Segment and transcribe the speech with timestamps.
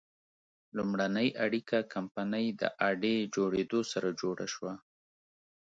[0.75, 4.73] لومړنۍ اړیکه کمپنۍ د اډې جوړېدو سره جوړه شوه.